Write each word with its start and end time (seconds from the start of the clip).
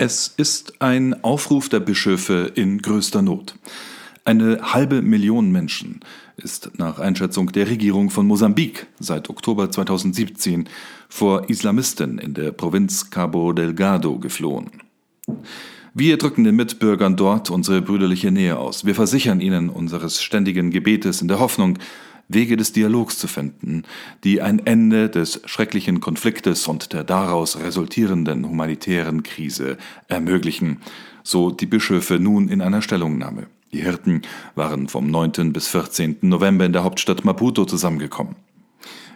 Es 0.00 0.32
ist 0.36 0.80
ein 0.80 1.24
Aufruf 1.24 1.68
der 1.68 1.80
Bischöfe 1.80 2.52
in 2.54 2.80
größter 2.80 3.20
Not. 3.20 3.56
Eine 4.24 4.72
halbe 4.72 5.02
Million 5.02 5.50
Menschen 5.50 5.98
ist 6.36 6.70
nach 6.78 7.00
Einschätzung 7.00 7.50
der 7.50 7.68
Regierung 7.68 8.08
von 8.10 8.24
Mosambik 8.24 8.86
seit 9.00 9.28
Oktober 9.28 9.72
2017 9.72 10.68
vor 11.08 11.50
Islamisten 11.50 12.18
in 12.18 12.32
der 12.32 12.52
Provinz 12.52 13.10
Cabo 13.10 13.52
Delgado 13.52 14.20
geflohen. 14.20 14.70
Wir 15.94 16.16
drücken 16.16 16.44
den 16.44 16.54
Mitbürgern 16.54 17.16
dort 17.16 17.50
unsere 17.50 17.82
brüderliche 17.82 18.30
Nähe 18.30 18.56
aus. 18.56 18.84
Wir 18.84 18.94
versichern 18.94 19.40
ihnen 19.40 19.68
unseres 19.68 20.22
ständigen 20.22 20.70
Gebetes 20.70 21.22
in 21.22 21.26
der 21.26 21.40
Hoffnung, 21.40 21.76
Wege 22.28 22.56
des 22.56 22.72
Dialogs 22.72 23.18
zu 23.18 23.26
finden, 23.26 23.84
die 24.22 24.42
ein 24.42 24.64
Ende 24.64 25.08
des 25.08 25.40
schrecklichen 25.46 26.00
Konfliktes 26.00 26.68
und 26.68 26.92
der 26.92 27.04
daraus 27.04 27.58
resultierenden 27.58 28.46
humanitären 28.46 29.22
Krise 29.22 29.78
ermöglichen, 30.08 30.78
so 31.22 31.50
die 31.50 31.66
Bischöfe 31.66 32.18
nun 32.18 32.48
in 32.48 32.60
einer 32.60 32.82
Stellungnahme. 32.82 33.46
Die 33.72 33.82
Hirten 33.82 34.22
waren 34.54 34.88
vom 34.88 35.10
9. 35.10 35.52
bis 35.52 35.68
14. 35.68 36.18
November 36.22 36.64
in 36.64 36.72
der 36.72 36.84
Hauptstadt 36.84 37.24
Maputo 37.24 37.64
zusammengekommen. 37.64 38.36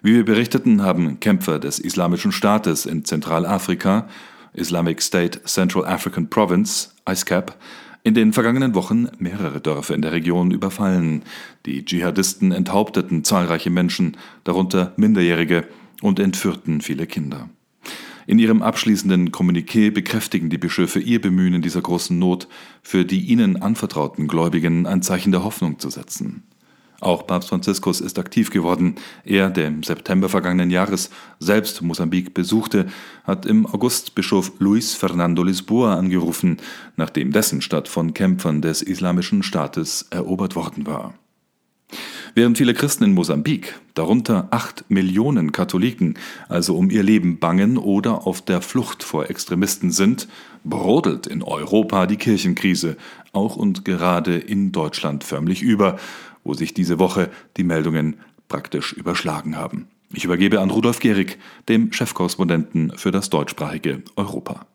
Wie 0.02 0.14
wir 0.14 0.24
berichteten, 0.24 0.82
haben 0.82 1.20
Kämpfer 1.20 1.58
des 1.58 1.78
Islamischen 1.78 2.32
Staates 2.32 2.86
in 2.86 3.04
Zentralafrika, 3.04 4.08
Islamic 4.52 5.00
State 5.00 5.40
Central 5.44 5.86
African 5.86 6.28
Province, 6.28 6.90
ISCAP, 7.08 7.56
in 8.04 8.14
den 8.14 8.32
vergangenen 8.32 8.74
Wochen 8.74 9.08
mehrere 9.18 9.60
Dörfer 9.60 9.94
in 9.94 10.02
der 10.02 10.12
Region 10.12 10.50
überfallen. 10.50 11.22
Die 11.66 11.84
Dschihadisten 11.84 12.52
enthaupteten 12.52 13.24
zahlreiche 13.24 13.70
Menschen, 13.70 14.16
darunter 14.44 14.92
Minderjährige, 14.96 15.66
und 16.00 16.18
entführten 16.18 16.80
viele 16.80 17.06
Kinder. 17.06 17.48
In 18.26 18.38
ihrem 18.38 18.62
abschließenden 18.62 19.30
Kommuniqué 19.30 19.90
bekräftigen 19.90 20.48
die 20.48 20.58
Bischöfe 20.58 21.00
ihr 21.00 21.20
Bemühen 21.20 21.54
in 21.54 21.62
dieser 21.62 21.80
großen 21.80 22.18
Not, 22.18 22.48
für 22.82 23.04
die 23.04 23.20
ihnen 23.20 23.60
anvertrauten 23.62 24.28
Gläubigen 24.28 24.86
ein 24.86 25.02
Zeichen 25.02 25.32
der 25.32 25.44
Hoffnung 25.44 25.78
zu 25.78 25.90
setzen. 25.90 26.42
Auch 27.02 27.26
Papst 27.26 27.48
Franziskus 27.48 28.00
ist 28.00 28.16
aktiv 28.20 28.50
geworden. 28.50 28.94
Er, 29.24 29.50
der 29.50 29.66
im 29.66 29.82
September 29.82 30.28
vergangenen 30.28 30.70
Jahres 30.70 31.10
selbst 31.40 31.82
Mosambik 31.82 32.32
besuchte, 32.32 32.86
hat 33.24 33.44
im 33.44 33.66
August 33.66 34.14
Bischof 34.14 34.52
Luis 34.60 34.94
Fernando 34.94 35.42
Lisboa 35.42 35.96
angerufen, 35.96 36.58
nachdem 36.96 37.32
dessen 37.32 37.60
Stadt 37.60 37.88
von 37.88 38.14
Kämpfern 38.14 38.62
des 38.62 38.82
Islamischen 38.82 39.42
Staates 39.42 40.06
erobert 40.10 40.54
worden 40.54 40.86
war. 40.86 41.14
Während 42.36 42.56
viele 42.56 42.72
Christen 42.72 43.02
in 43.02 43.14
Mosambik, 43.14 43.80
darunter 43.94 44.46
acht 44.52 44.84
Millionen 44.88 45.50
Katholiken, 45.50 46.14
also 46.48 46.76
um 46.76 46.88
ihr 46.88 47.02
Leben 47.02 47.40
bangen 47.40 47.78
oder 47.78 48.28
auf 48.28 48.40
der 48.42 48.62
Flucht 48.62 49.02
vor 49.02 49.28
Extremisten 49.28 49.90
sind, 49.90 50.28
brodelt 50.64 51.26
in 51.26 51.42
Europa 51.42 52.06
die 52.06 52.16
Kirchenkrise, 52.16 52.96
auch 53.32 53.56
und 53.56 53.84
gerade 53.84 54.38
in 54.38 54.70
Deutschland 54.70 55.24
förmlich 55.24 55.62
über, 55.62 55.98
wo 56.44 56.54
sich 56.54 56.74
diese 56.74 56.98
Woche 56.98 57.30
die 57.56 57.64
Meldungen 57.64 58.16
praktisch 58.48 58.92
überschlagen 58.92 59.56
haben. 59.56 59.88
Ich 60.12 60.24
übergebe 60.24 60.60
an 60.60 60.70
Rudolf 60.70 61.00
Gehrig, 61.00 61.38
dem 61.68 61.92
Chefkorrespondenten 61.92 62.92
für 62.96 63.10
das 63.10 63.30
deutschsprachige 63.30 64.02
Europa. 64.16 64.66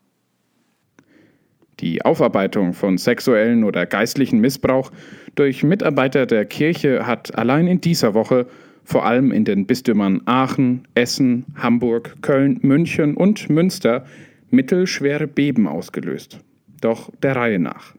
Die 1.80 2.04
Aufarbeitung 2.04 2.74
von 2.74 2.98
sexuellen 2.98 3.64
oder 3.64 3.86
geistlichen 3.86 4.40
Missbrauch 4.40 4.92
durch 5.36 5.64
Mitarbeiter 5.64 6.26
der 6.26 6.46
Kirche 6.46 7.06
hat 7.06 7.38
allein 7.38 7.68
in 7.68 7.82
dieser 7.82 8.16
Woche 8.16 8.48
vor 8.84 9.06
allem 9.06 9.32
in 9.32 9.46
den 9.46 9.68
Bistümern 9.68 10.22
Aachen, 10.26 10.88
Essen, 10.96 11.46
Hamburg, 11.56 12.16
Köln, 12.22 12.60
München 12.64 13.16
und 13.16 13.50
Münster 13.50 14.06
mittelschwere 14.50 15.28
Beben 15.28 15.68
ausgelöst. 15.68 16.40
Doch 16.82 17.12
der 17.22 17.36
Reihe 17.36 17.60
nach. 17.60 17.94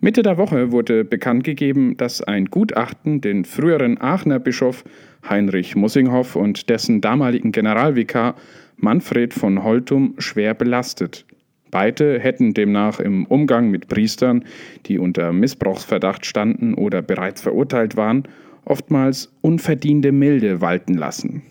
Mitte 0.00 0.22
der 0.22 0.36
Woche 0.36 0.72
wurde 0.72 1.04
bekannt 1.04 1.44
gegeben, 1.44 1.96
dass 1.96 2.22
ein 2.22 2.46
Gutachten 2.46 3.20
den 3.20 3.44
früheren 3.44 4.00
Aachener 4.00 4.38
Bischof 4.38 4.84
Heinrich 5.28 5.74
Mussinghoff 5.74 6.36
und 6.36 6.68
dessen 6.68 7.00
damaligen 7.00 7.50
Generalvikar 7.50 8.36
Manfred 8.76 9.32
von 9.32 9.62
Holtum 9.62 10.14
schwer 10.18 10.54
belastet. 10.54 11.24
Beide 11.70 12.20
hätten 12.20 12.54
demnach 12.54 13.00
im 13.00 13.26
Umgang 13.26 13.70
mit 13.70 13.88
Priestern, 13.88 14.44
die 14.86 14.98
unter 14.98 15.32
Missbrauchsverdacht 15.32 16.24
standen 16.24 16.74
oder 16.74 17.02
bereits 17.02 17.40
verurteilt 17.40 17.96
waren, 17.96 18.24
oftmals 18.64 19.32
unverdiente 19.40 20.12
Milde 20.12 20.60
walten 20.60 20.94
lassen. 20.94 21.42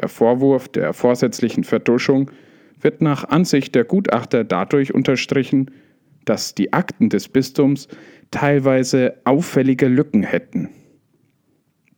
Der 0.00 0.08
Vorwurf 0.08 0.68
der 0.68 0.92
vorsätzlichen 0.92 1.64
Vertuschung 1.64 2.30
wird 2.80 3.00
nach 3.00 3.24
Ansicht 3.24 3.74
der 3.74 3.84
Gutachter 3.84 4.44
dadurch 4.44 4.92
unterstrichen, 4.92 5.70
dass 6.24 6.54
die 6.54 6.72
Akten 6.72 7.08
des 7.08 7.28
Bistums 7.28 7.88
teilweise 8.30 9.20
auffällige 9.24 9.86
Lücken 9.86 10.22
hätten. 10.22 10.70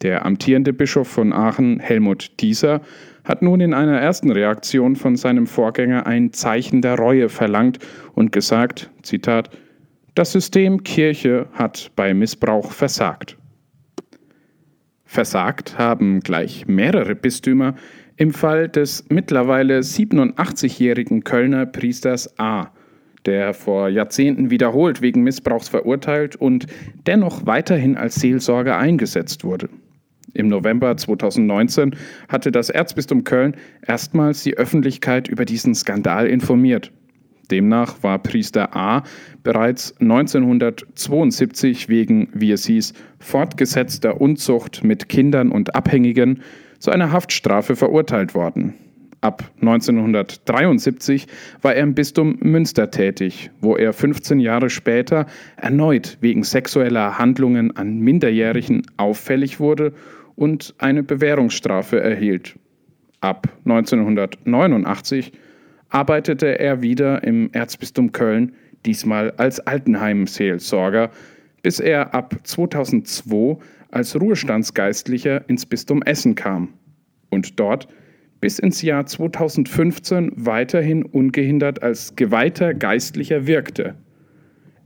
Der 0.03 0.27
amtierende 0.27 0.73
Bischof 0.73 1.09
von 1.09 1.33
Aachen, 1.33 1.81
Helmut 1.81 2.37
Thieser, 2.37 2.83
hat 3.25 3.43
nun 3.43 3.61
in 3.61 3.73
einer 3.73 3.99
ersten 3.99 4.31
Reaktion 4.31 4.95
von 4.95 5.17
seinem 5.17 5.47
Vorgänger 5.47 6.07
ein 6.07 6.33
Zeichen 6.33 6.83
der 6.83 6.97
Reue 6.97 7.29
verlangt 7.29 7.79
und 8.15 8.31
gesagt, 8.31 8.91
Zitat, 9.03 9.51
das 10.15 10.33
System 10.33 10.85
Kirche 10.85 11.49
hat 11.53 11.91
bei 11.97 12.15
Missbrauch 12.15 12.73
versagt. 12.73 13.37
Versagt 15.05 15.79
haben 15.79 16.21
gleich 16.21 16.67
mehrere 16.67 17.15
Bistümer 17.15 17.75
im 18.17 18.33
Fall 18.33 18.69
des 18.69 19.07
mittlerweile 19.09 19.81
87-jährigen 19.81 21.25
Kölner 21.25 21.67
Priesters 21.67 22.39
A 22.39 22.73
der 23.27 23.53
vor 23.55 23.89
Jahrzehnten 23.89 24.51
wiederholt 24.51 25.03
wegen 25.03 25.23
Missbrauchs 25.23 25.69
verurteilt 25.69 26.37
und 26.37 26.67
dennoch 27.07 27.45
weiterhin 27.47 27.97
als 27.97 28.15
Seelsorger 28.17 28.79
eingesetzt 28.79 29.45
wurde. 29.45 29.69
Im 30.33 30.49
November 30.49 30.97
2019 30.97 31.97
hatte 32.29 32.53
das 32.53 32.71
Erzbistum 32.71 33.25
Köln 33.25 33.57
erstmals 33.87 34.43
die 34.43 34.57
Öffentlichkeit 34.57 35.29
über 35.29 35.45
diesen 35.45 35.75
Skandal 35.75 36.27
informiert. 36.27 36.93
Demnach 37.51 38.03
war 38.03 38.19
Priester 38.19 38.77
A 38.77 39.05
bereits 39.43 39.95
1972 40.01 41.89
wegen, 41.89 42.29
wie 42.35 42.53
es 42.53 42.67
hieß, 42.67 42.93
fortgesetzter 43.19 44.21
Unzucht 44.21 44.85
mit 44.85 45.09
Kindern 45.09 45.51
und 45.51 45.75
Abhängigen 45.75 46.43
zu 46.79 46.91
einer 46.91 47.13
Haftstrafe 47.13 47.77
verurteilt 47.77 48.35
worden. 48.35 48.75
Ab 49.21 49.51
1973 49.61 51.27
war 51.63 51.75
er 51.75 51.83
im 51.83 51.95
Bistum 51.95 52.39
Münster 52.41 52.91
tätig, 52.91 53.51
wo 53.61 53.77
er 53.77 53.93
15 53.93 54.41
Jahre 54.41 54.71
später 54.71 55.27
erneut 55.57 56.19
wegen 56.21 56.45
sexueller 56.45 57.19
Handlungen 57.19 57.75
an 57.77 57.99
Minderjährigen 57.99 58.83
auffällig 58.97 59.59
wurde 59.59 59.93
und 60.37 60.75
eine 60.79 61.03
Bewährungsstrafe 61.03 62.01
erhielt. 62.01 62.57
Ab 63.21 63.49
1989 63.65 65.33
arbeitete 65.89 66.59
er 66.59 66.83
wieder 66.83 67.25
im 67.25 67.51
Erzbistum 67.53 68.13
Köln, 68.13 68.53
diesmal 68.85 69.33
als 69.33 69.61
Altenheim-Seelsorger, 69.61 71.11
bis 71.63 71.81
er 71.81 72.15
ab 72.15 72.37
2002 72.45 73.59
als 73.91 74.21
Ruhestandsgeistlicher 74.21 75.49
ins 75.49 75.65
Bistum 75.65 76.03
Essen 76.03 76.35
kam 76.35 76.75
und 77.31 77.59
dort 77.59 77.89
bis 78.47 78.61
ins 78.61 78.81
Jahr 78.81 79.05
2015 79.05 80.31
weiterhin 80.37 81.03
ungehindert 81.03 81.83
als 81.83 82.15
geweihter 82.15 82.75
Geistlicher 82.75 83.49
wirkte. 83.49 83.97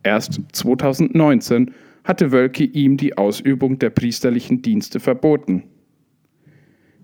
Erst 0.03 0.41
2019 0.53 1.73
hatte 2.03 2.33
Wölki 2.33 2.65
ihm 2.65 2.97
die 2.97 3.19
Ausübung 3.19 3.79
der 3.79 3.91
priesterlichen 3.91 4.63
Dienste 4.63 4.99
verboten. 4.99 5.65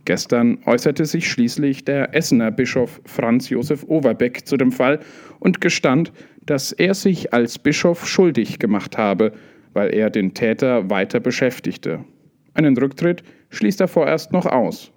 Gestern 0.07 0.57
äußerte 0.65 1.05
sich 1.05 1.31
schließlich 1.31 1.85
der 1.85 2.15
Essener 2.15 2.51
Bischof 2.51 3.03
Franz 3.05 3.51
Josef 3.51 3.85
Overbeck 3.87 4.47
zu 4.47 4.57
dem 4.57 4.73
Fall 4.73 5.01
und 5.41 5.61
gestand, 5.61 6.11
dass 6.47 6.73
er 6.73 6.95
sich 6.95 7.35
als 7.35 7.59
Bischof 7.59 8.09
schuldig 8.09 8.59
gemacht 8.59 8.97
habe, 8.97 9.33
weil 9.75 9.93
er 9.93 10.09
den 10.09 10.33
Täter 10.33 10.89
weiter 10.89 11.21
beschäftigte. 11.21 12.07
Einen 12.55 12.79
Rücktritt 12.79 13.25
schließt 13.51 13.83
er 13.83 13.89
vorerst 13.89 14.33
noch 14.33 14.47
aus. 14.47 14.91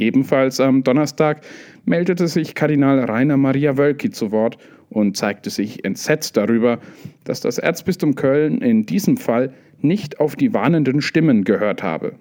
Ebenfalls 0.00 0.60
am 0.60 0.82
Donnerstag 0.82 1.42
meldete 1.84 2.26
sich 2.26 2.54
Kardinal 2.54 3.00
Rainer 3.00 3.36
Maria 3.36 3.76
Wölki 3.76 4.10
zu 4.10 4.32
Wort 4.32 4.56
und 4.88 5.16
zeigte 5.16 5.50
sich 5.50 5.84
entsetzt 5.84 6.38
darüber, 6.38 6.78
dass 7.24 7.40
das 7.42 7.58
Erzbistum 7.58 8.14
Köln 8.14 8.62
in 8.62 8.86
diesem 8.86 9.18
Fall 9.18 9.52
nicht 9.82 10.18
auf 10.18 10.36
die 10.36 10.54
warnenden 10.54 11.02
Stimmen 11.02 11.44
gehört 11.44 11.82
habe. 11.82 12.14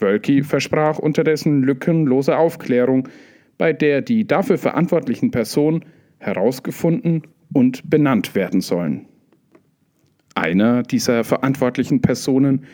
Wölki 0.00 0.42
versprach 0.42 0.98
unterdessen 0.98 1.62
lückenlose 1.62 2.36
Aufklärung, 2.36 3.08
bei 3.56 3.72
der 3.72 4.02
die 4.02 4.26
dafür 4.26 4.58
verantwortlichen 4.58 5.30
Personen 5.30 5.84
herausgefunden 6.18 7.22
und 7.52 7.88
benannt 7.88 8.34
werden 8.34 8.60
sollen. 8.60 9.06
Einer 10.34 10.82
dieser 10.82 11.22
verantwortlichen 11.22 12.02
Personen, 12.02 12.64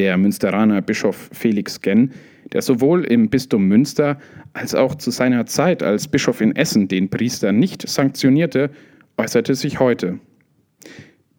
der 0.00 0.16
Münsteraner 0.16 0.80
Bischof 0.80 1.28
Felix 1.30 1.82
Genn, 1.82 2.12
der 2.54 2.62
sowohl 2.62 3.04
im 3.04 3.28
Bistum 3.28 3.66
Münster 3.66 4.18
als 4.54 4.74
auch 4.74 4.94
zu 4.94 5.10
seiner 5.10 5.44
Zeit 5.44 5.82
als 5.82 6.08
Bischof 6.08 6.40
in 6.40 6.56
Essen 6.56 6.88
den 6.88 7.10
Priester 7.10 7.52
nicht 7.52 7.86
sanktionierte, 7.86 8.70
äußerte 9.18 9.54
sich 9.54 9.78
heute. 9.78 10.18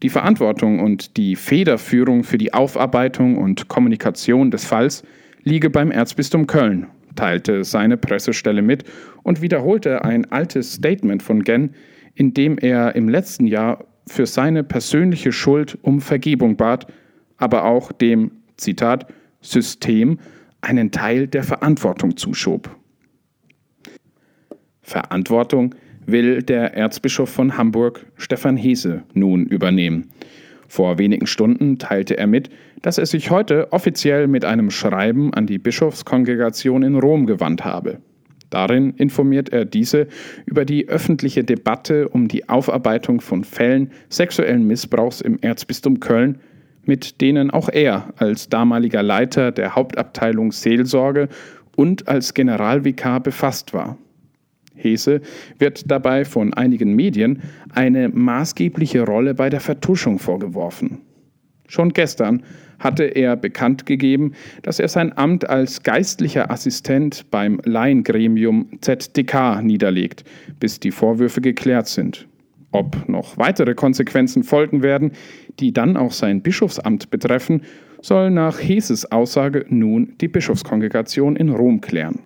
Die 0.04 0.10
Verantwortung 0.10 0.80
und 0.80 1.18
die 1.18 1.36
Federführung 1.36 2.24
für 2.24 2.38
die 2.38 2.54
Aufarbeitung 2.54 3.36
und 3.36 3.68
Kommunikation 3.68 4.52
des 4.52 4.64
Falls 4.64 5.02
liege 5.42 5.72
beim 5.72 5.90
Erzbistum 5.90 6.46
Köln, 6.46 6.86
teilte 7.16 7.64
seine 7.64 7.98
Pressestelle 7.98 8.62
mit 8.62 8.84
und 9.24 9.42
wiederholte 9.42 10.06
ein 10.06 10.32
altes 10.32 10.74
Statement 10.74 11.24
von 11.24 11.42
Genn, 11.44 11.72
in 12.14 12.36
dem 12.36 12.60
er 12.60 12.96
im 12.96 13.10
letzten 13.10 13.48
Jahr 13.48 13.86
für 14.06 14.28
seine 14.28 14.64
persönliche 14.64 15.32
Schuld 15.32 15.80
um 15.82 16.00
Vergebung 16.00 16.58
bat, 16.58 16.86
aber 17.38 17.66
auch 17.66 17.92
dem, 17.92 18.30
Zitat, 18.62 19.08
System 19.42 20.20
einen 20.62 20.92
Teil 20.92 21.28
der 21.28 21.44
Verantwortung 21.44 22.16
zuschob. 22.18 22.70
Verantwortung 24.82 25.76
will 26.06 26.42
der 26.44 26.74
Erzbischof 26.76 27.30
von 27.30 27.58
Hamburg, 27.58 28.06
Stefan 28.18 28.58
Hese, 28.58 29.04
nun 29.14 29.46
übernehmen. 29.46 30.12
Vor 30.68 30.98
wenigen 30.98 31.28
Stunden 31.28 31.80
teilte 31.80 32.18
er 32.18 32.28
mit, 32.28 32.50
dass 32.82 32.98
er 32.98 33.06
sich 33.06 33.30
heute 33.30 33.72
offiziell 33.74 34.28
mit 34.28 34.46
einem 34.46 34.72
Schreiben 34.72 35.34
an 35.34 35.46
die 35.46 35.58
Bischofskongregation 35.58 36.84
in 36.84 36.96
Rom 36.96 37.26
gewandt 37.26 37.66
habe. 37.66 38.00
Darin 38.50 38.92
informiert 38.92 39.50
er 39.50 39.66
diese 39.66 40.08
über 40.46 40.66
die 40.66 40.88
öffentliche 40.88 41.44
Debatte 41.44 42.10
um 42.10 42.28
die 42.28 42.50
Aufarbeitung 42.50 43.22
von 43.22 43.44
Fällen 43.44 43.92
sexuellen 44.10 44.68
Missbrauchs 44.68 45.22
im 45.22 45.40
Erzbistum 45.42 46.00
Köln, 46.00 46.40
mit 46.86 47.22
denen 47.22 47.52
auch 47.52 47.70
er 47.70 48.14
als 48.18 48.50
damaliger 48.50 49.04
Leiter 49.04 49.52
der 49.52 49.76
Hauptabteilung 49.76 50.52
Seelsorge 50.52 51.30
und 51.76 52.08
als 52.08 52.34
Generalvikar 52.34 53.20
befasst 53.20 53.74
war. 53.74 53.98
Hese 54.76 55.22
wird 55.60 55.90
dabei 55.90 56.26
von 56.26 56.54
einigen 56.54 56.96
Medien 56.96 57.42
eine 57.74 58.10
maßgebliche 58.10 59.06
Rolle 59.06 59.34
bei 59.34 59.50
der 59.50 59.60
Vertuschung 59.60 60.20
vorgeworfen. 60.20 61.00
Schon 61.68 61.94
gestern 61.94 62.44
hatte 62.80 63.04
er 63.04 63.36
bekannt 63.38 63.86
gegeben, 63.86 64.34
dass 64.64 64.80
er 64.80 64.88
sein 64.88 65.16
Amt 65.18 65.50
als 65.50 65.84
geistlicher 65.84 66.52
Assistent 66.52 67.30
beim 67.32 67.62
Laiengremium 67.64 68.70
ZDK 68.82 69.62
niederlegt, 69.62 70.24
bis 70.60 70.80
die 70.80 70.92
Vorwürfe 70.92 71.42
geklärt 71.42 71.88
sind. 71.88 72.28
Ob 72.72 73.08
noch 73.10 73.38
weitere 73.38 73.76
Konsequenzen 73.76 74.44
folgen 74.44 74.82
werden, 74.82 75.12
die 75.60 75.74
dann 75.74 75.98
auch 75.98 76.12
sein 76.12 76.42
Bischofsamt 76.42 77.10
betreffen, 77.10 77.64
soll 78.02 78.32
nach 78.32 78.60
Heses 78.60 79.12
Aussage 79.12 79.66
nun 79.70 80.14
die 80.22 80.28
Bischofskongregation 80.28 81.36
in 81.36 81.50
Rom 81.50 81.82
klären. 81.82 82.20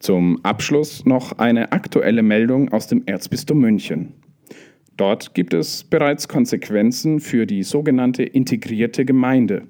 Zum 0.00 0.44
Abschluss 0.44 1.06
noch 1.06 1.38
eine 1.38 1.72
aktuelle 1.72 2.22
Meldung 2.22 2.70
aus 2.72 2.88
dem 2.88 3.04
Erzbistum 3.06 3.60
München. 3.60 4.12
Dort 4.96 5.34
gibt 5.34 5.54
es 5.54 5.82
bereits 5.84 6.28
Konsequenzen 6.28 7.20
für 7.20 7.46
die 7.46 7.62
sogenannte 7.62 8.22
integrierte 8.22 9.04
Gemeinde. 9.04 9.62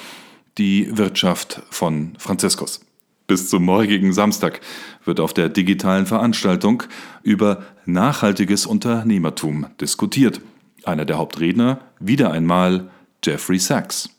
die 0.59 0.95
Wirtschaft 0.95 1.63
von 1.71 2.13
Franziskus. 2.19 2.81
Bis 3.27 3.49
zum 3.49 3.65
morgigen 3.65 4.13
Samstag 4.13 4.61
wird 5.07 5.21
auf 5.21 5.33
der 5.33 5.49
digitalen 5.49 6.05
Veranstaltung 6.05 6.83
über 7.23 7.63
nachhaltiges 7.87 8.67
Unternehmertum 8.67 9.65
diskutiert. 9.81 10.43
Einer 10.85 11.07
der 11.07 11.17
Hauptredner 11.17 11.81
wieder 11.99 12.31
einmal 12.31 12.91
Jeffrey 13.25 13.59
Sachs. 13.59 14.11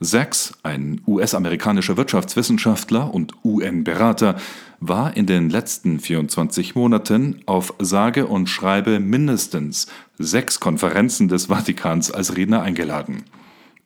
Sachs, 0.00 0.52
ein 0.64 1.00
US-amerikanischer 1.06 1.96
Wirtschaftswissenschaftler 1.96 3.14
und 3.14 3.34
UN-Berater, 3.44 4.34
war 4.80 5.16
in 5.16 5.26
den 5.26 5.50
letzten 5.50 6.00
24 6.00 6.74
Monaten 6.74 7.42
auf 7.46 7.74
sage 7.78 8.26
und 8.26 8.48
schreibe 8.48 8.98
mindestens 8.98 9.86
sechs 10.18 10.58
Konferenzen 10.58 11.28
des 11.28 11.46
Vatikans 11.46 12.10
als 12.10 12.36
Redner 12.36 12.62
eingeladen. 12.62 13.24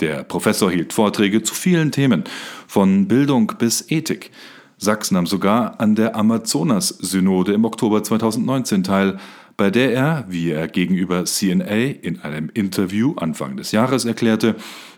Der 0.01 0.25
Professor 0.25 0.71
hielt 0.71 0.93
Vorträge 0.93 1.43
zu 1.43 1.55
vielen 1.55 1.93
Themen, 1.93 2.25
von 2.67 3.07
Bildung 3.07 3.53
bis 3.59 3.91
Ethik. 3.91 4.31
Sachs 4.77 5.11
nahm 5.11 5.27
sogar 5.27 5.81
an 5.81 5.95
der 5.95 6.17
Amazonas-Synode 6.17 7.53
im 7.53 7.65
Oktober 7.65 8.03
2019 8.03 8.83
teil, 8.83 9.19
bei 9.57 9.71
der 9.71 9.93
er, 9.93 10.25
wie 10.29 10.51
er 10.51 10.67
gegenüber 10.67 11.25
CNA 11.25 11.95
in 12.03 12.21
einem 12.21 12.51
Interview 12.55 13.15
Anfang 13.17 13.57
des 13.57 13.71
Jahres 13.71 14.05
erklärte, 14.05 14.57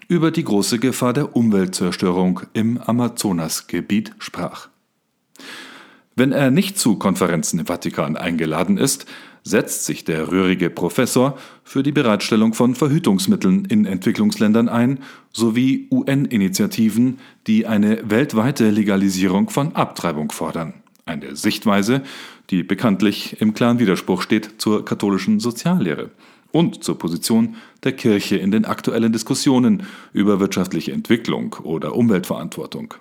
über 0.08 0.30
die 0.30 0.44
große 0.44 0.78
Gefahr 0.78 1.12
der 1.12 1.36
Umweltzerstörung 1.36 2.40
im 2.54 2.78
Amazonasgebiet 2.78 4.12
sprach. 4.18 4.68
Wenn 6.18 6.32
er 6.32 6.50
nicht 6.50 6.78
zu 6.78 6.96
Konferenzen 6.96 7.60
im 7.60 7.66
Vatikan 7.66 8.16
eingeladen 8.16 8.78
ist, 8.78 9.04
setzt 9.42 9.84
sich 9.84 10.02
der 10.02 10.32
rührige 10.32 10.70
Professor 10.70 11.36
für 11.62 11.82
die 11.82 11.92
Bereitstellung 11.92 12.54
von 12.54 12.74
Verhütungsmitteln 12.74 13.66
in 13.66 13.84
Entwicklungsländern 13.84 14.70
ein, 14.70 15.00
sowie 15.30 15.88
UN-Initiativen, 15.90 17.18
die 17.46 17.66
eine 17.66 18.10
weltweite 18.10 18.70
Legalisierung 18.70 19.50
von 19.50 19.76
Abtreibung 19.76 20.32
fordern. 20.32 20.72
Eine 21.04 21.36
Sichtweise, 21.36 22.02
die 22.48 22.62
bekanntlich 22.62 23.40
im 23.42 23.52
klaren 23.52 23.78
Widerspruch 23.78 24.22
steht 24.22 24.54
zur 24.56 24.86
katholischen 24.86 25.38
Soziallehre 25.38 26.10
und 26.50 26.82
zur 26.82 26.98
Position 26.98 27.56
der 27.84 27.92
Kirche 27.92 28.38
in 28.38 28.50
den 28.50 28.64
aktuellen 28.64 29.12
Diskussionen 29.12 29.82
über 30.14 30.40
wirtschaftliche 30.40 30.92
Entwicklung 30.92 31.56
oder 31.62 31.94
Umweltverantwortung. 31.94 32.94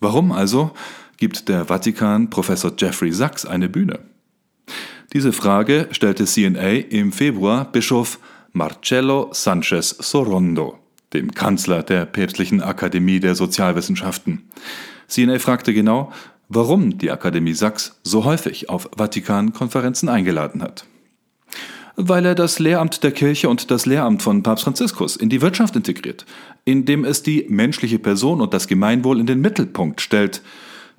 Warum 0.00 0.32
also 0.32 0.72
gibt 1.16 1.48
der 1.48 1.66
Vatikan 1.66 2.30
Professor 2.30 2.72
Jeffrey 2.76 3.12
Sachs 3.12 3.44
eine 3.44 3.68
Bühne? 3.68 4.00
Diese 5.12 5.32
Frage 5.32 5.88
stellte 5.92 6.24
CNA 6.24 6.90
im 6.90 7.12
Februar 7.12 7.70
Bischof 7.70 8.18
Marcello 8.52 9.30
Sanchez 9.32 9.90
Sorondo, 9.98 10.78
dem 11.12 11.32
Kanzler 11.32 11.82
der 11.82 12.06
Päpstlichen 12.06 12.62
Akademie 12.62 13.20
der 13.20 13.34
Sozialwissenschaften. 13.34 14.48
CNA 15.08 15.38
fragte 15.38 15.72
genau, 15.72 16.12
warum 16.48 16.98
die 16.98 17.10
Akademie 17.10 17.54
Sachs 17.54 17.98
so 18.02 18.24
häufig 18.24 18.68
auf 18.68 18.88
Vatikan-Konferenzen 18.96 20.08
eingeladen 20.08 20.62
hat. 20.62 20.84
Weil 21.96 22.26
er 22.26 22.34
das 22.34 22.58
Lehramt 22.58 23.02
der 23.04 23.12
Kirche 23.12 23.48
und 23.48 23.70
das 23.70 23.86
Lehramt 23.86 24.22
von 24.22 24.42
Papst 24.42 24.64
Franziskus 24.64 25.16
in 25.16 25.30
die 25.30 25.40
Wirtschaft 25.40 25.76
integriert, 25.76 26.26
indem 26.64 27.04
es 27.04 27.22
die 27.22 27.46
menschliche 27.48 27.98
Person 27.98 28.40
und 28.40 28.52
das 28.52 28.68
Gemeinwohl 28.68 29.18
in 29.18 29.26
den 29.26 29.40
Mittelpunkt 29.40 30.00
stellt, 30.00 30.42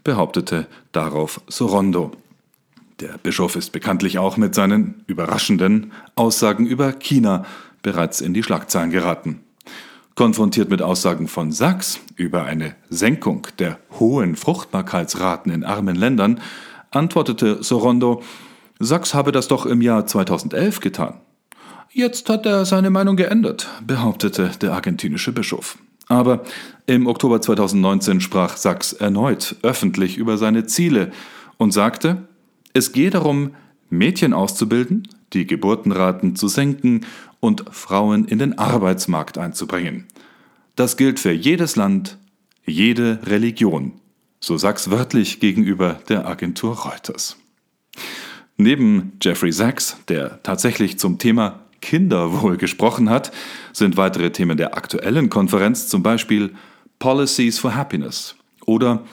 behauptete 0.04 0.68
darauf 0.92 1.42
Sorondo. 1.48 2.12
Der 3.00 3.18
Bischof 3.18 3.56
ist 3.56 3.72
bekanntlich 3.72 4.18
auch 4.18 4.38
mit 4.38 4.56
seinen 4.56 5.04
überraschenden 5.06 5.92
Aussagen 6.16 6.66
über 6.66 6.94
China 6.94 7.46
bereits 7.84 8.22
in 8.22 8.34
die 8.34 8.44
Schlagzeilen 8.44 8.90
geraten. 8.90 9.42
Konfrontiert 10.16 10.70
mit 10.72 10.82
Aussagen 10.82 11.28
von 11.28 11.52
Sachs 11.52 12.00
über 12.16 12.44
eine 12.46 12.76
Senkung 12.90 13.48
der 13.60 13.78
hohen 14.00 14.36
Fruchtbarkeitsraten 14.36 15.52
in 15.52 15.64
armen 15.64 15.96
Ländern, 15.96 16.42
antwortete 16.90 17.64
Sorondo, 17.64 18.24
Sachs 18.80 19.14
habe 19.14 19.32
das 19.32 19.48
doch 19.48 19.66
im 19.66 19.82
Jahr 19.82 20.08
2011 20.08 20.80
getan. 20.80 21.20
Jetzt 21.92 22.30
hat 22.30 22.46
er 22.46 22.66
seine 22.66 22.90
Meinung 22.90 23.16
geändert, 23.16 23.68
behauptete 23.86 24.52
der 24.62 24.74
argentinische 24.74 25.32
Bischof. 25.32 25.78
Aber 26.08 26.44
im 26.86 27.08
Oktober 27.08 27.42
2019 27.42 28.22
sprach 28.22 28.58
Sachs 28.58 28.94
erneut 28.94 29.56
öffentlich 29.62 30.18
über 30.18 30.38
seine 30.38 30.66
Ziele 30.66 31.12
und 31.58 31.72
sagte, 31.72 32.28
es 32.74 32.92
gehe 32.92 33.10
darum, 33.10 33.56
Mädchen 33.90 34.34
auszubilden, 34.34 35.08
die 35.34 35.48
Geburtenraten 35.48 36.36
zu 36.36 36.48
senken 36.48 37.06
und 37.40 37.66
Frauen 37.72 38.26
in 38.26 38.40
den 38.40 38.58
Arbeitsmarkt 38.58 39.38
einzubringen. 39.38 40.06
Das 40.76 40.98
gilt 40.98 41.20
für 41.20 41.32
jedes 41.32 41.76
Land, 41.76 42.18
jede 42.66 43.20
Religion, 43.26 43.94
so 44.40 44.58
Sachs 44.58 44.90
wörtlich 44.90 45.40
gegenüber 45.40 46.00
der 46.10 46.28
Agentur 46.28 46.76
Reuters. 46.76 47.38
Neben 48.58 49.14
Jeffrey 49.22 49.52
Sachs, 49.52 49.98
der 50.08 50.42
tatsächlich 50.44 51.00
zum 51.00 51.18
Thema 51.18 51.67
Kinderwohl 51.88 52.58
gesprochen 52.58 53.10
hat, 53.10 53.32
sind 53.72 53.96
weitere 53.96 54.30
Themen 54.32 54.58
der 54.58 54.76
aktuellen 54.76 55.30
Konferenz 55.30 55.88
zum 55.88 56.04
Beispiel 56.04 56.54
Policies 57.00 57.60
for 57.60 57.76
Happiness 57.76 58.36
oder 58.66 59.06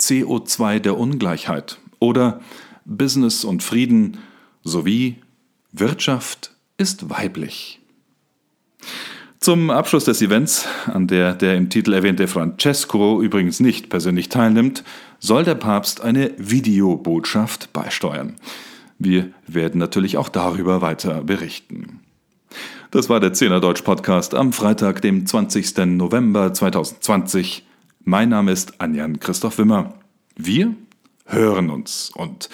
CO2 0.00 0.78
der 0.78 0.96
Ungleichheit 0.96 1.78
oder 1.98 2.40
Business 2.86 3.44
und 3.44 3.62
Frieden 3.62 4.16
sowie 4.64 5.16
Wirtschaft 5.72 6.52
ist 6.78 7.10
weiblich. 7.10 7.80
Zum 9.38 9.68
Abschluss 9.68 10.04
des 10.04 10.22
Events, 10.22 10.66
an 10.86 11.08
der 11.08 11.34
der 11.34 11.56
im 11.56 11.68
Titel 11.68 11.92
erwähnte 11.92 12.28
Francesco 12.28 13.20
übrigens 13.20 13.60
nicht 13.60 13.90
persönlich 13.90 14.30
teilnimmt, 14.30 14.84
soll 15.18 15.44
der 15.44 15.56
Papst 15.56 16.00
eine 16.00 16.32
Videobotschaft 16.38 17.74
beisteuern. 17.74 18.36
Wir 18.98 19.32
werden 19.46 19.78
natürlich 19.78 20.16
auch 20.16 20.30
darüber 20.30 20.80
weiter 20.80 21.22
berichten. 21.24 22.01
Das 22.92 23.08
war 23.08 23.20
der 23.20 23.32
Zehner 23.32 23.58
Deutsch 23.58 23.80
Podcast 23.80 24.34
am 24.34 24.52
Freitag, 24.52 25.00
dem 25.00 25.24
20. 25.24 25.78
November 25.96 26.52
2020. 26.52 27.66
Mein 28.04 28.28
Name 28.28 28.52
ist 28.52 28.82
Anjan 28.82 29.18
Christoph 29.18 29.56
Wimmer. 29.56 29.94
Wir 30.36 30.74
hören 31.24 31.70
uns 31.70 32.10
und 32.14 32.50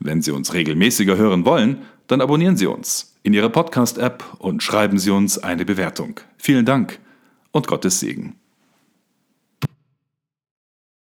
wenn 0.00 0.22
Sie 0.22 0.30
uns 0.30 0.54
regelmäßiger 0.54 1.18
hören 1.18 1.44
wollen, 1.44 1.82
dann 2.06 2.22
abonnieren 2.22 2.56
Sie 2.56 2.64
uns 2.64 3.18
in 3.22 3.34
Ihrer 3.34 3.50
Podcast-App 3.50 4.24
und 4.38 4.62
schreiben 4.62 4.98
Sie 4.98 5.10
uns 5.10 5.36
eine 5.36 5.66
Bewertung. 5.66 6.20
Vielen 6.38 6.64
Dank 6.64 6.98
und 7.50 7.66
Gottes 7.66 8.00
Segen. 8.00 8.36